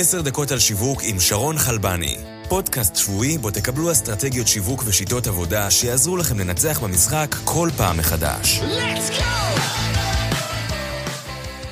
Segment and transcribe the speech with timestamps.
[0.00, 2.16] עשר דקות על שיווק עם שרון חלבני.
[2.48, 8.60] פודקאסט שבועי בו תקבלו אסטרטגיות שיווק ושיטות עבודה שיעזרו לכם לנצח במשחק כל פעם מחדש.
[8.60, 9.77] Let's go!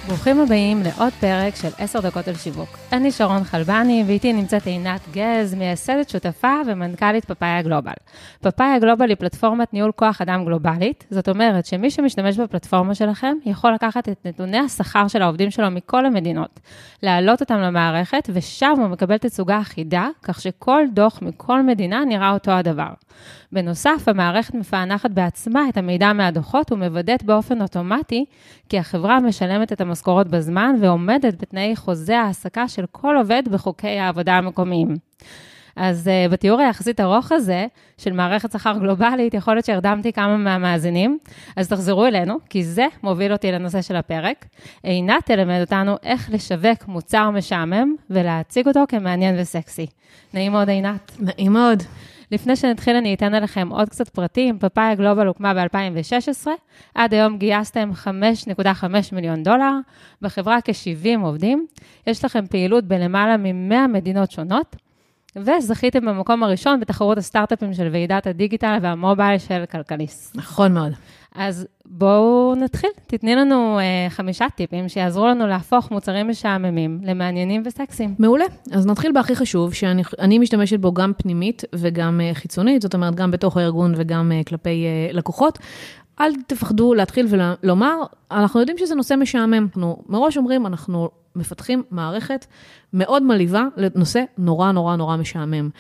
[0.07, 2.69] ברוכים הבאים לעוד פרק של 10 דקות על שיווק.
[2.93, 7.93] אני שרון חלבני, ואיתי נמצאת עינת גז, מייסדת שותפה ומנכ"לית פאפאיה גלובל.
[8.41, 13.75] פאפאיה גלובל היא פלטפורמת ניהול כוח אדם גלובלית, זאת אומרת שמי שמשתמש בפלטפורמה שלכם יכול
[13.75, 16.61] לקחת את נתוני השכר של העובדים שלו מכל המדינות,
[17.03, 22.51] להעלות אותם למערכת, ושם הוא מקבל תצוגה אחידה, כך שכל דוח מכל מדינה נראה אותו
[22.51, 22.91] הדבר.
[23.53, 28.25] בנוסף, המערכת מפענחת בעצמה את המידע מהדוחות ומוודאת באופן אוטומטי
[28.69, 34.33] כי החברה משלמת את המשכורות בזמן ועומדת בתנאי חוזה ההעסקה של כל עובד בחוקי העבודה
[34.33, 34.97] המקומיים.
[35.77, 37.67] אז uh, בתיאור היחסית ארוך הזה,
[37.99, 41.19] של מערכת שכר גלובלית, יכול להיות שהרדמתי כמה מהמאזינים,
[41.57, 44.47] אז תחזרו אלינו, כי זה מוביל אותי לנושא של הפרק.
[44.83, 49.87] עינת תלמד אותנו איך לשווק מוצר משעמם ולהציג אותו כמעניין וסקסי.
[50.35, 51.13] נעים מאוד, עינת.
[51.21, 51.83] נעים מאוד.
[52.31, 54.59] לפני שנתחיל, אני אתן עליכם עוד קצת פרטים.
[54.59, 56.47] פאפאיה גלובל הוקמה ב-2016,
[56.95, 59.73] עד היום גייסתם 5.5 מיליון דולר,
[60.23, 61.67] בחברה כ-70 עובדים.
[62.07, 64.77] יש לכם פעילות בלמעלה מ-100 מדינות שונות,
[65.37, 70.37] וזכיתם במקום הראשון בתחרות הסטארט-אפים של ועידת הדיגיטל והמובייל של כלכליסט.
[70.37, 70.93] נכון מאוד.
[71.37, 72.91] אז בואו נתחיל.
[73.07, 78.15] תתני לנו אה, חמישה טיפים שיעזרו לנו להפוך מוצרים משעממים למעניינים וסקסיים.
[78.19, 78.45] מעולה.
[78.73, 83.31] אז נתחיל בהכי חשוב, שאני משתמשת בו גם פנימית וגם אה, חיצונית, זאת אומרת, גם
[83.31, 85.59] בתוך הארגון וגם אה, כלפי אה, לקוחות.
[86.21, 87.97] אל תפחדו להתחיל ולומר,
[88.31, 89.67] אנחנו יודעים שזה נושא משעמם.
[89.67, 92.47] אנחנו מראש אומרים, אנחנו מפתחים מערכת
[92.93, 95.71] מאוד מלאיבה לנושא נורא נורא נורא משעמם.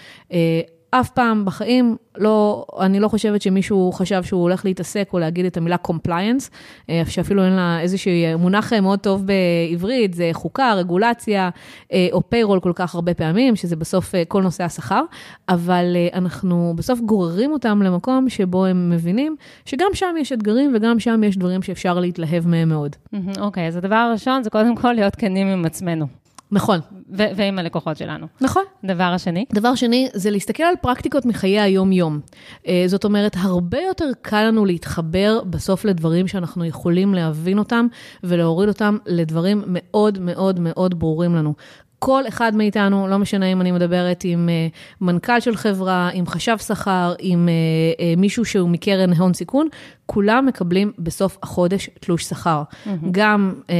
[0.96, 5.46] אה, אף פעם בחיים, לא, אני לא חושבת שמישהו חשב שהוא הולך להתעסק או להגיד
[5.46, 6.50] את המילה compliance,
[6.90, 11.50] אה, שאפילו אין לה איזשהו מונח מאוד טוב בעברית, זה חוקה, רגולציה,
[11.92, 15.02] אה, או payroll כל כך הרבה פעמים, שזה בסוף אה, כל נושא השכר,
[15.48, 21.24] אבל אנחנו בסוף גוררים אותם למקום שבו הם מבינים שגם שם יש אתגרים וגם שם
[21.24, 22.96] יש דברים שאפשר להתלהב מהם מאוד.
[23.40, 26.25] אוקיי, okay, אז הדבר הראשון זה קודם כל להיות כנים עם עצמנו.
[26.50, 26.78] נכון.
[27.18, 28.26] ו- ועם הלקוחות שלנו.
[28.40, 28.62] נכון.
[28.84, 29.44] דבר השני?
[29.52, 32.20] דבר שני, זה להסתכל על פרקטיקות מחיי היום-יום.
[32.66, 37.86] אה, זאת אומרת, הרבה יותר קל לנו להתחבר בסוף לדברים שאנחנו יכולים להבין אותם
[38.24, 41.54] ולהוריד אותם לדברים מאוד מאוד מאוד ברורים לנו.
[41.98, 46.58] כל אחד מאיתנו, לא משנה אם אני מדברת עם uh, מנכ"ל של חברה, עם חשב
[46.58, 49.68] שכר, עם uh, uh, מישהו שהוא מקרן הון סיכון,
[50.06, 52.62] כולם מקבלים בסוף החודש תלוש שכר.
[52.62, 52.90] Mm-hmm.
[53.10, 53.70] גם uh,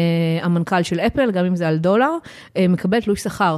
[0.44, 2.10] המנכ"ל של אפל, גם אם זה על דולר,
[2.48, 3.56] uh, מקבל תלוש שכר.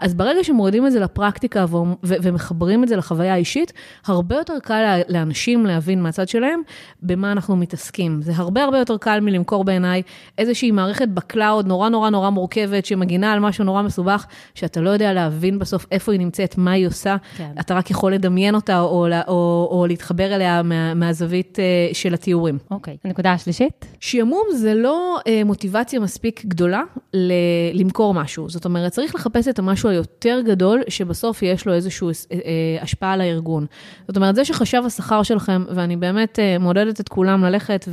[0.00, 3.72] אז ברגע שמורידים את זה לפרקטיקה ו- ו- ומחברים את זה לחוויה האישית,
[4.06, 6.62] הרבה יותר קל לאנשים להבין מהצד שלהם
[7.02, 8.22] במה אנחנו מתעסקים.
[8.22, 10.02] זה הרבה הרבה יותר קל מלמכור בעיניי
[10.38, 14.26] איזושהי מערכת ב cloud נורא נורא נורא מורכבת, שמגינה על משהו נורא מסובך.
[14.54, 17.50] שאתה לא יודע להבין בסוף איפה היא נמצאת, מה היא עושה, כן.
[17.60, 22.14] אתה רק יכול לדמיין אותה או, או, או, או להתחבר אליה מה, מהזווית uh, של
[22.14, 22.58] התיאורים.
[22.70, 22.96] אוקיי.
[23.04, 23.86] הנקודה השלישית?
[24.00, 26.82] שעמום זה לא uh, מוטיבציה מספיק גדולה
[27.14, 27.32] ל-
[27.74, 28.48] למכור משהו.
[28.48, 32.34] זאת אומרת, צריך לחפש את המשהו היותר גדול, שבסוף יש לו איזושהי uh, uh,
[32.82, 33.66] השפעה על הארגון.
[34.08, 37.88] זאת אומרת, זה שחשב השכר שלכם, ואני באמת uh, מעודדת את כולם ללכת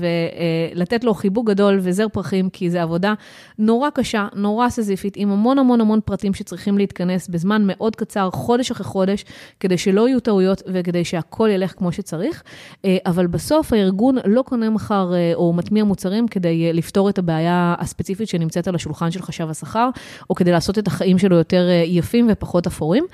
[0.76, 3.14] ולתת uh, לו חיבוק גדול וזר פרחים, כי זו עבודה
[3.60, 8.72] נורא קשה, נורא סזיפית, עם המון המון המון פרטים שצריכים להתכנס בזמן מאוד קצר, חודש
[8.72, 9.26] אחרי חודש,
[9.60, 12.44] כדי שלא יהיו טעויות וכדי שהכל ילך כמו שצריך.
[12.86, 17.18] אה, אבל בסוף הארגון לא קונה מחר אה, או מטמיע מוצרים כדי אה, לפתור את
[17.18, 19.90] הבעיה הספציפית שנמצאת על השולחן של חשב השכר,
[20.30, 23.06] או כדי לעשות את החיים שלו יותר יפים ופחות אפורים.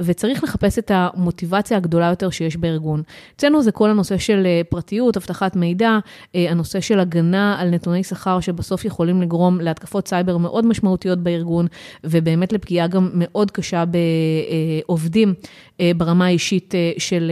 [0.00, 3.02] וצריך לחפש את המוטיבציה הגדולה יותר שיש בארגון.
[3.36, 5.98] אצלנו זה כל הנושא של פרטיות, אבטחת מידע,
[6.34, 11.66] הנושא של הגנה על נתוני שכר שבסוף יכולים לגרום להתקפות סייבר מאוד משמעותיות בארגון,
[12.04, 13.84] ובאמת לפגיעה גם מאוד קשה
[14.86, 15.34] בעובדים
[15.80, 17.30] אה, ברמה האישית אה, של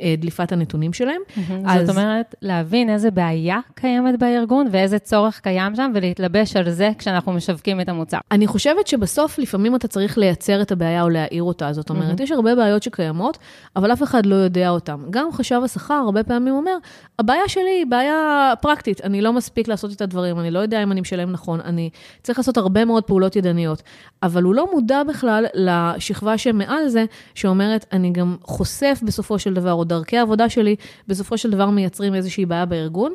[0.00, 1.20] אה, דליפת הנתונים שלהם.
[1.64, 1.86] אז...
[1.86, 7.32] זאת אומרת, להבין איזה בעיה קיימת בארגון ואיזה צורך קיים שם, ולהתלבש על זה כשאנחנו
[7.32, 8.18] משווקים את המוצר.
[8.30, 11.72] אני חושבת שבסוף לפעמים אתה צריך לייצר את הבעיה או להעיר אותה.
[11.72, 13.38] זאת אומרת, יש הרבה בעיות שקיימות,
[13.76, 14.96] אבל אף אחד לא יודע אותן.
[15.10, 16.76] גם חשב השכר הרבה פעמים אומר,
[17.18, 20.92] הבעיה שלי היא בעיה פרקטית, אני לא מספיק לעשות את הדברים, אני לא יודע אם
[20.92, 21.90] אני משלם נכון, אני
[22.22, 23.82] צריך לעשות הרבה מאוד פעולות ידניות.
[24.22, 27.04] אבל הוא לא מודע בכלל לשכבה שמעל זה,
[27.34, 30.76] שאומרת, אני גם חושף בסופו של דבר, או דרכי העבודה שלי,
[31.08, 33.12] בסופו של דבר מייצרים איזושהי בעיה בארגון.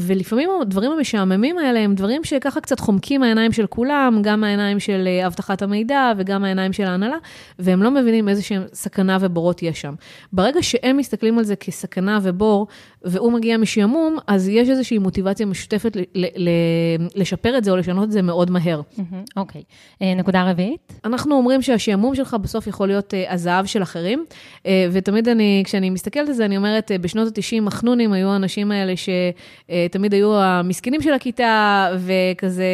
[0.00, 5.08] ולפעמים הדברים המשעממים האלה הם דברים שככה קצת חומקים מהעיניים של כולם, גם מהעיניים של
[5.26, 7.16] אבטחת המידע וגם מהעיניים של ההנהלה,
[7.58, 9.94] והם לא מבינים איזה שהם סכנה ובורות יש שם.
[10.32, 12.66] ברגע שהם מסתכלים על זה כסכנה ובור,
[13.04, 15.96] והוא מגיע משעמום, אז יש איזושהי מוטיבציה משותפת
[17.14, 18.80] לשפר את זה או לשנות את זה מאוד מהר.
[19.36, 19.62] אוקיי.
[20.02, 21.00] אה, נקודה רביעית?
[21.04, 24.24] אנחנו אומרים שהשעמום שלך בסוף יכול להיות אה, הזהב של אחרים,
[24.66, 28.92] אה, ותמיד אני, כשאני מסתכלת על זה, אני אומרת, בשנות ה-90 החנונים היו האנשים האלה
[28.96, 32.64] שתמיד היו המסכנים של הכיתה, וכזה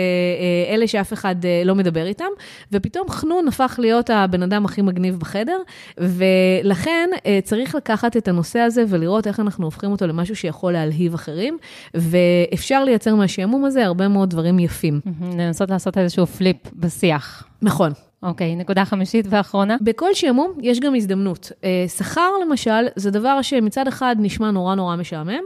[0.70, 1.34] אלה שאף אחד
[1.64, 2.24] לא מדבר איתם,
[2.72, 5.58] ופתאום חנון הפך להיות הבן אדם הכי מגניב בחדר,
[5.98, 7.10] ולכן
[7.44, 11.58] צריך לקחת את הנושא הזה ולראות איך אנחנו הופכים אותו למה משהו שיכול להלהיב אחרים,
[11.94, 15.00] ואפשר לייצר מהשעמום הזה הרבה מאוד דברים יפים.
[15.38, 17.44] לנסות לעשות איזשהו פליפ בשיח.
[17.62, 17.92] נכון.
[18.22, 19.76] אוקיי, נקודה חמישית ואחרונה.
[19.80, 21.52] בכל שעמום יש גם הזדמנות.
[21.64, 25.42] אה, שכר, למשל, זה דבר שמצד אחד נשמע נורא נורא משעמם,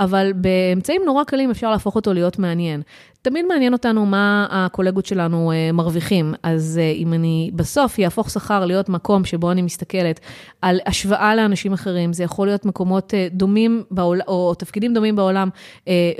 [0.00, 2.82] אבל באמצעים נורא קלים אפשר להפוך אותו להיות מעניין.
[3.22, 8.66] תמיד מעניין אותנו מה הקולגות שלנו uh, מרוויחים, אז uh, אם אני בסוף יהפוך שכר
[8.66, 10.20] להיות מקום שבו אני מסתכלת
[10.62, 15.48] על השוואה לאנשים אחרים, זה יכול להיות מקומות uh, דומים בעולם, או, תפקידים דומים בעולם,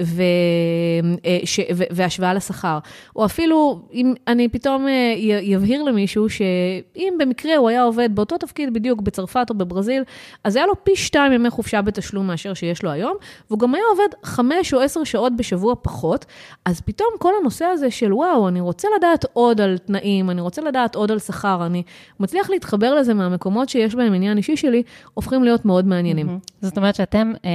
[0.03, 0.23] ו,
[1.45, 2.79] ש, ו, והשוואה לשכר.
[3.17, 4.87] או אפילו, אם אני פתאום
[5.43, 10.03] יבהיר למישהו שאם במקרה הוא היה עובד באותו תפקיד בדיוק בצרפת או בברזיל,
[10.45, 13.17] אז היה לו פי שתיים ימי חופשה בתשלום מאשר שיש לו היום,
[13.51, 16.27] והוא גם היה עובד חמש או עשר שעות בשבוע פחות,
[16.65, 20.63] אז פתאום כל הנושא הזה של וואו, אני רוצה לדעת עוד על תנאים, אני רוצה
[20.63, 21.83] לדעת עוד על שכר, אני
[22.21, 24.83] מצליח להתחבר לזה מהמקומות שיש בהם עניין אישי שלי,
[25.15, 26.29] הופכים להיות מאוד מעניינים.
[26.29, 26.63] Mm-hmm.
[26.63, 27.51] זאת אומרת שאתם אה,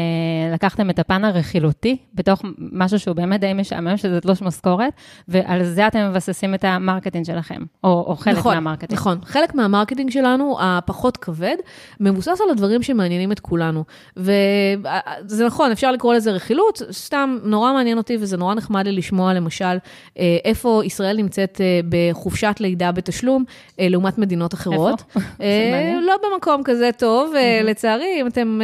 [0.53, 4.93] לקחתם את הפן הרכילותי בתוך משהו שהוא באמת די משעמם, שזה תלוש משכורת,
[5.27, 8.99] ועל זה אתם מבססים את ה marketing שלכם, או, או חלק נכון, מה marketing.
[8.99, 11.55] נכון, חלק מה marketing שלנו, הפחות כבד,
[11.99, 13.83] מבוסס על הדברים שמעניינים את כולנו.
[14.17, 19.24] וזה נכון, אפשר לקרוא לזה רכילות, סתם נורא מעניין אותי וזה נורא נחמד לי לשמוע
[19.33, 19.77] למשל,
[20.19, 23.43] אה, איפה ישראל נמצאת אה, בחופשת לידה בתשלום,
[23.79, 25.03] אה, לעומת מדינות אחרות.
[25.15, 25.99] איפה?
[26.01, 27.33] לא במקום כזה טוב,
[27.63, 28.59] לצערי, אם אתם,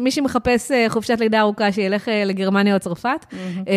[0.00, 3.26] מי, שמחפש חופשת לידה ארוכה, שילך לגרמניה או צרפת,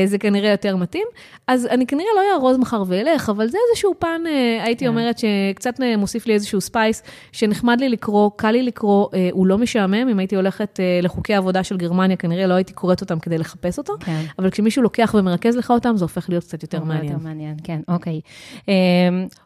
[0.06, 1.08] זה כנראה יותר מתאים.
[1.48, 4.22] אז אני כנראה לא אארוז מחר ואלך, אבל זה איזשהו פן,
[4.64, 4.92] הייתי כן.
[4.92, 10.10] אומרת, שקצת מוסיף לי איזשהו space, שנחמד לי לקרוא, קל לי לקרוא, הוא לא משעמם,
[10.10, 13.94] אם הייתי הולכת לחוקי העבודה של גרמניה, כנראה לא הייתי קוראת אותם כדי לחפש אותו,
[14.00, 14.22] כן.
[14.40, 17.14] אבל כשמישהו לוקח ומרכז לך אותם, זה הופך להיות קצת יותר מעניין.
[17.14, 18.22] יותר מעניין, כן, אוקיי.
[18.68, 18.74] אמ,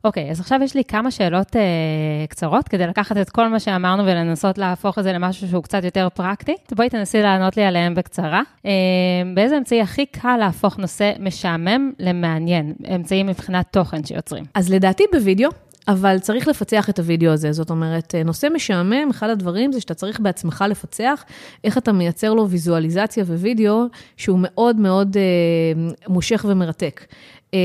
[0.03, 1.61] אוקיי, אז עכשיו יש לי כמה שאלות אה,
[2.29, 6.07] קצרות, כדי לקחת את כל מה שאמרנו ולנסות להפוך את זה למשהו שהוא קצת יותר
[6.13, 6.55] פרקטי.
[6.75, 8.41] בואי תנסי לענות לי עליהם בקצרה.
[8.65, 8.71] אמ,
[9.35, 12.73] באיזה אמצעי הכי קל להפוך נושא משעמם למעניין?
[12.95, 14.43] אמצעים מבחינת תוכן שיוצרים.
[14.53, 15.49] אז לדעתי בווידאו.
[15.87, 17.51] אבל צריך לפצח את הוידאו הזה.
[17.51, 21.25] זאת אומרת, נושא משעמם, אחד הדברים זה שאתה צריך בעצמך לפצח
[21.63, 23.85] איך אתה מייצר לו ויזואליזציה ווידאו
[24.17, 27.05] שהוא מאוד מאוד אה, מושך ומרתק.
[27.53, 27.59] אה,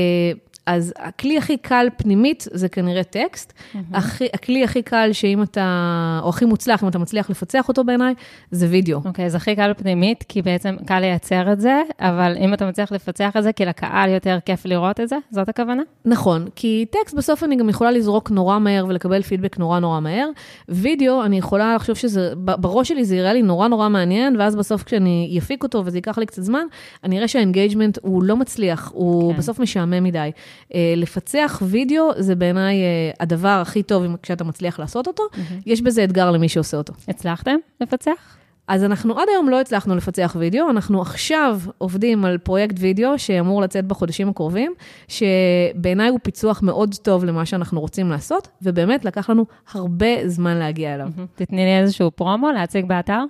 [0.69, 3.53] אז הכלי הכי קל פנימית זה כנראה טקסט.
[3.53, 3.77] Mm-hmm.
[3.93, 8.13] הכי, הכלי הכי קל שאם אתה, או הכי מוצלח, אם אתה מצליח לפצח אותו בעיניי,
[8.51, 9.01] זה וידאו.
[9.05, 12.65] אוקיי, okay, אז הכי קל פנימית, כי בעצם קל לייצר את זה, אבל אם אתה
[12.65, 15.83] מצליח לפצח את זה, כי לקהל יותר כיף לראות את זה, זאת הכוונה?
[16.05, 20.29] נכון, כי טקסט בסוף אני גם יכולה לזרוק נורא מהר ולקבל פידבק נורא נורא מהר.
[20.69, 24.83] וידאו, אני יכולה לחשוב שזה, בראש שלי זה יראה לי נורא נורא מעניין, ואז בסוף
[24.83, 26.65] כשאני אפיק אותו וזה ייקח לי קצת זמן,
[27.03, 29.39] אני אראה שה engagement הוא לא מצליח, הוא כן.
[29.39, 30.31] בסוף משעמם מדי.
[30.73, 35.23] אה, לפצח וידאו זה בעיניי אה, הדבר הכי טוב כשאתה מצליח לעשות אותו.
[35.33, 35.37] אמ-הממ.
[35.65, 36.93] יש בזה אתגר למי שעושה אותו.
[37.07, 38.37] הצלחתם לפצח?
[38.69, 43.61] אז אנחנו עד היום לא הצלחנו לפצח וידאו, אנחנו עכשיו עובדים על פרויקט וידאו שאמור
[43.61, 44.73] לצאת בחודשים הקרובים,
[45.07, 50.95] שבעיניי הוא פיצוח מאוד טוב למה שאנחנו רוצים לעשות, ובאמת לקח לנו הרבה זמן להגיע
[50.95, 51.07] אליו.
[51.35, 53.23] תתני לי איזשהו פרומו להציג באתר.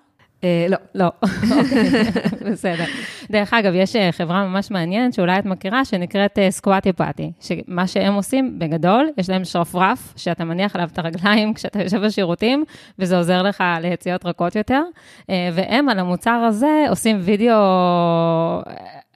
[0.43, 0.77] אה, לא.
[0.95, 1.09] לא,
[2.51, 2.85] בסדר.
[3.31, 7.87] דרך אגב, יש אה, חברה ממש מעניינת, שאולי את מכירה, שנקראת סקואטי אה, פאטי, שמה
[7.87, 12.63] שהם עושים, בגדול, יש להם שרפרף, שאתה מניח עליו את הרגליים כשאתה יושב בשירותים,
[12.99, 14.81] וזה עוזר לך ליציאות רכות יותר,
[15.29, 17.55] והם על המוצר הזה עושים וידאו...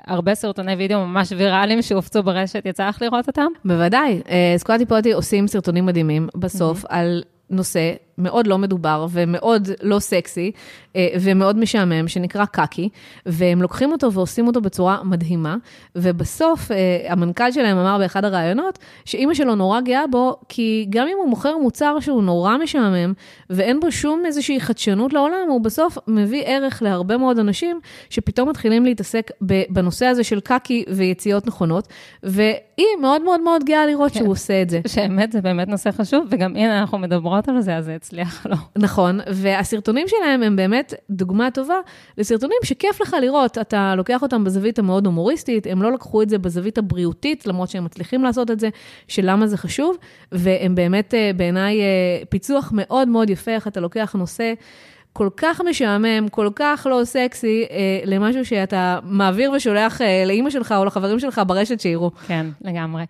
[0.08, 3.48] הרבה סרטוני וידאו ממש ויראליים שהופצו ברשת, יצא לך לראות אותם?
[3.66, 4.22] בוודאי.
[4.58, 10.52] סקואטי פוטי עושים סרטונים מדהימים בסוף על נושא מאוד לא מדובר ומאוד לא סקסי
[10.96, 12.90] אה, ומאוד משעמם, שנקרא קקי,
[13.26, 15.56] והם לוקחים אותו ועושים אותו בצורה מדהימה,
[15.96, 16.78] ובסוף אה,
[17.10, 21.58] המנכ"ל שלהם אמר באחד הראיונות, שאימא שלו נורא גאה בו, כי גם אם הוא מוכר
[21.58, 23.14] מוצר שהוא נורא משעמם,
[23.50, 27.80] ואין בו שום איזושהי חדשנות לעולם, הוא בסוף מביא ערך להרבה מאוד אנשים,
[28.10, 29.32] שפתאום מתחילים להתעסק
[29.70, 31.88] בנושא הזה של קקי ויציאות נכונות,
[32.24, 34.20] והיא מאוד מאוד מאוד גאה לראות כן.
[34.20, 34.82] שהוא עושה את זה.
[34.88, 38.56] שאמת, זה באמת נושא חשוב, וגם הנה אנחנו מדברות על זה, אז מצליח לו.
[38.76, 41.76] נכון, והסרטונים שלהם הם באמת דוגמה טובה
[42.18, 43.58] לסרטונים שכיף לך לראות.
[43.58, 47.86] אתה לוקח אותם בזווית המאוד הומוריסטית, הם לא לקחו את זה בזווית הבריאותית, למרות שהם
[47.86, 48.70] מצליחים לעשות את זה,
[49.08, 49.98] של למה זה חשוב,
[50.32, 51.86] והם באמת אה, בעיניי אה,
[52.30, 54.54] פיצוח מאוד מאוד יפה, איך אתה לוקח נושא.
[55.14, 60.74] כל כך משעמם, כל כך לא סקסי, אה, למשהו שאתה מעביר ושולח אה, לאימא שלך
[60.78, 62.12] או לחברים שלך ברשת שיראו.
[62.28, 63.04] כן, לגמרי.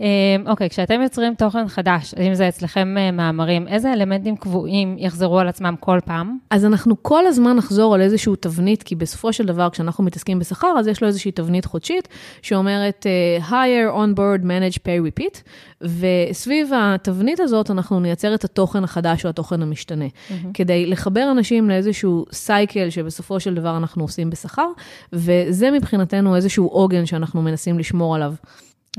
[0.00, 0.06] אה,
[0.46, 5.48] אוקיי, כשאתם יוצרים תוכן חדש, אם זה אצלכם אה, מאמרים, איזה אלמנטים קבועים יחזרו על
[5.48, 6.38] עצמם כל פעם?
[6.50, 10.74] אז אנחנו כל הזמן נחזור על איזושהי תבנית, כי בסופו של דבר, כשאנחנו מתעסקים בשכר,
[10.78, 12.08] אז יש לו איזושהי תבנית חודשית,
[12.42, 13.06] שאומרת
[13.40, 15.42] uh, hire, on board, manage, pay, repeat,
[15.82, 20.32] וסביב התבנית הזאת אנחנו נייצר את התוכן החדש או התוכן המשתנה, mm-hmm.
[20.54, 24.68] כדי לחבר אנשים לאיזשהו סייקל שבסופו של דבר אנחנו עושים בשכר,
[25.12, 28.34] וזה מבחינתנו איזשהו עוגן שאנחנו מנסים לשמור עליו.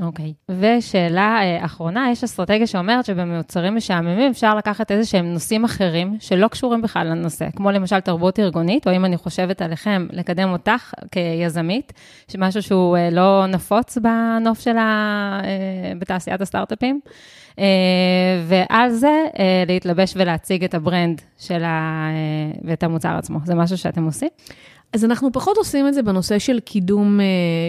[0.02, 0.32] אוקיי.
[0.50, 0.52] Okay.
[0.60, 6.48] ושאלה אה, אחרונה, יש אסטרטגיה שאומרת שבמוצרים משעממים אפשר לקחת איזה שהם נושאים אחרים שלא
[6.48, 11.92] קשורים בכלל לנושא, כמו למשל תרבות ארגונית, או אם אני חושבת עליכם, לקדם אותך כיזמית,
[12.28, 17.00] שמשהו שהוא אה, לא נפוץ בנוף שלה, אה, בתעשיית הסטארט-אפים.
[18.46, 19.24] ועל זה
[19.66, 22.08] להתלבש ולהציג את הברנד שלה
[22.64, 23.38] ואת המוצר עצמו.
[23.44, 24.28] זה משהו שאתם עושים?
[24.92, 27.22] אז אנחנו פחות עושים את זה בנושא של קידום uh,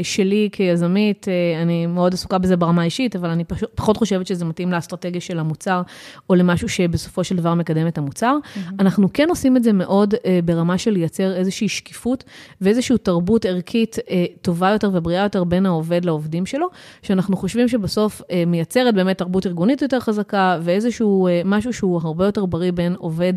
[0.04, 3.44] שלי כיזמית, uh, אני מאוד עסוקה בזה ברמה האישית, אבל אני
[3.76, 5.82] פחות חושבת שזה מתאים לאסטרטגיה של המוצר,
[6.30, 8.38] או למשהו שבסופו של דבר מקדם את המוצר.
[8.44, 8.60] Mm-hmm.
[8.80, 12.24] אנחנו כן עושים את זה מאוד uh, ברמה של לייצר איזושהי שקיפות
[12.62, 13.98] ואיזושהי תרבות ערכית
[14.42, 16.68] טובה יותר ובריאה יותר בין העובד לעובדים שלו,
[17.02, 22.72] שאנחנו חושבים שבסוף מייצרת באמת תרבות ארגונית יותר חזקה, ואיזשהו משהו שהוא הרבה יותר בריא
[22.72, 23.34] בין עובד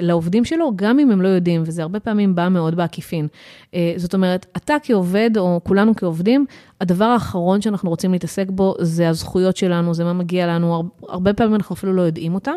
[0.00, 3.03] לעובדים שלו, גם אם הם לא יודעים, וזה הרבה פעמים בא מאוד בעקיפין.
[3.04, 3.28] בעקיפין.
[3.74, 6.46] אה, זאת אומרת, אתה כעובד, או כולנו כעובדים,
[6.80, 11.54] הדבר האחרון שאנחנו רוצים להתעסק בו זה הזכויות שלנו, זה מה מגיע לנו, הרבה פעמים
[11.54, 12.56] אנחנו אפילו לא יודעים אותם.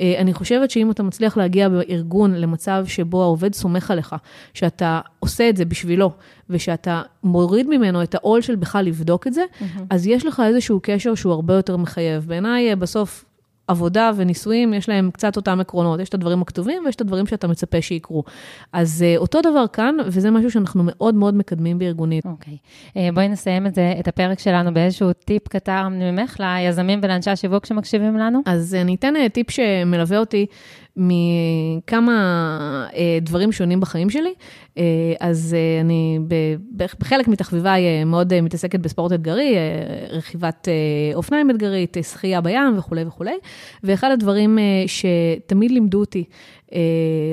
[0.00, 4.14] אה, אני חושבת שאם אתה מצליח להגיע בארגון למצב שבו העובד סומך עליך,
[4.54, 6.10] שאתה עושה את זה בשבילו,
[6.50, 9.80] ושאתה מוריד ממנו את העול של בכלל לבדוק את זה, mm-hmm.
[9.90, 12.24] אז יש לך איזשהו קשר שהוא הרבה יותר מחייב.
[12.26, 13.24] בעיניי, בסוף,
[13.68, 16.00] עבודה ונישואים, יש להם קצת אותם עקרונות.
[16.00, 18.24] יש את הדברים הכתובים ויש את הדברים שאתה מצפה שיקרו.
[18.72, 22.26] אז uh, אותו דבר כאן, וזה משהו שאנחנו מאוד מאוד מקדמים בארגונית.
[22.26, 22.52] אוקיי.
[22.54, 22.96] Okay.
[22.96, 27.66] אה, בואי נסיים את זה, את הפרק שלנו באיזשהו טיפ קטר ממך ליזמים ולאנשי השיווק
[27.66, 28.40] שמקשיבים לנו.
[28.46, 30.46] אז uh, אני אתן טיפ שמלווה אותי
[30.98, 34.32] מכמה uh, דברים שונים בחיים שלי.
[34.74, 34.80] Uh,
[35.20, 36.18] אז uh, אני
[36.98, 42.78] בחלק מתחביביי uh, מאוד uh, מתעסקת בספורט אתגרי, uh, רכיבת uh, אופניים אתגרית, שחייה בים
[42.78, 43.34] וכולי וכולי.
[43.84, 46.57] ואחד הדברים uh, שתמיד לימדו אותי, אה,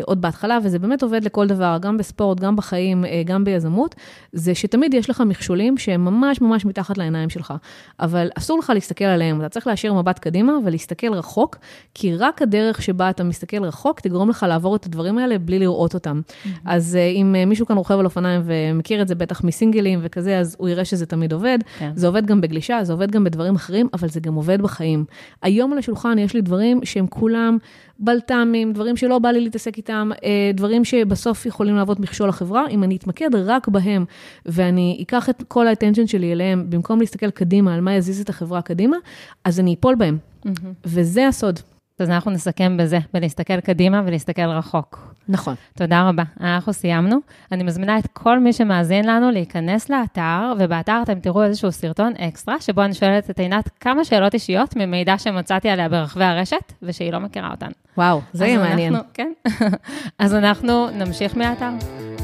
[0.06, 3.96] עוד בהתחלה, וזה באמת עובד לכל דבר, גם בספורט, גם בחיים, אה, גם ביזמות,
[4.34, 7.54] זה שתמיד יש לך מכשולים שהם ממש ממש מתחת לעיניים שלך.
[8.00, 11.58] אבל אסור לך להסתכל עליהם, אתה צריך להשאיר מבט קדימה ולהסתכל רחוק,
[11.94, 15.94] כי רק הדרך שבה אתה מסתכל רחוק תגרום לך לעבור את הדברים האלה בלי לראות
[15.94, 16.22] אותם.
[16.25, 16.50] Mm-hmm.
[16.65, 20.39] אז אה, אם אה, מישהו כאן רוכב על אופניים ומכיר את זה בטח מסינגלים וכזה,
[20.39, 21.60] אז הוא יראה שזה תמיד עובד.
[21.80, 21.92] כן.
[21.96, 25.06] זה עובד גם בגלישה, זה עובד גם בדברים אחרים, אבל זה גם עובד בחיים.
[25.42, 27.58] היום על השולחן יש לי דברים שהם כולם
[28.00, 32.84] בלת"מים, דברים שלא בא לי להתעסק איתם, אה, דברים שבסוף יכולים להוות מכשול לחברה, אם
[32.84, 34.06] אני אתמקד רק בהם,
[34.46, 38.62] ואני אקח את כל האטנשן שלי אליהם, במקום להסתכל קדימה על מה יזיז את החברה
[38.62, 38.98] קדימה,
[39.44, 40.18] אז אני אפול בהם.
[40.46, 40.50] Mm-hmm.
[40.86, 41.60] וזה הסוד.
[42.00, 45.14] אז אנחנו נסכם בזה, ולהסתכל קדימה ולהסתכל רחוק.
[45.30, 45.56] נכון.
[45.78, 46.24] תודה רבה.
[46.42, 47.18] אנחנו סיימנו.
[47.52, 52.60] אני מזמינה את כל מי שמאזין לנו להיכנס לאתר, ובאתר אתם תראו איזשהו סרטון אקסטרה,
[52.60, 57.20] שבו אני שואלת את עינת כמה שאלות אישיות ממידע שמצאתי עליה ברחבי הרשת, ושהיא לא
[57.20, 57.70] מכירה אותן.
[57.98, 58.96] וואו, זה יהיה מעניין.
[59.14, 59.32] כן.
[60.20, 61.70] אז אנחנו נמשיך מהאתר.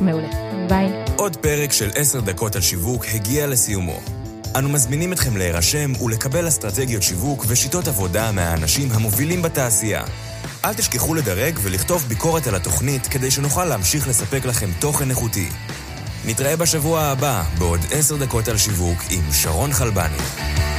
[0.01, 0.27] מעולה.
[0.69, 0.91] ביי.
[1.17, 4.20] עוד פרק של 10 דקות על שיווק הגיע לסיומו.
[4.55, 10.03] אנו מזמינים אתכם להירשם ולקבל אסטרטגיות שיווק ושיטות עבודה מהאנשים המובילים בתעשייה.
[10.65, 15.49] אל תשכחו לדרג ולכתוב ביקורת על התוכנית כדי שנוכל להמשיך לספק לכם תוכן איכותי.
[16.25, 20.70] נתראה בשבוע הבא בעוד עשר דקות על שיווק עם שרון חלבני.